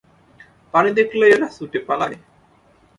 পানি 0.73 0.89
দেখলেই 0.99 1.31
এরা 1.35 1.47
ছুটে 1.57 1.79
পালায়। 1.87 2.17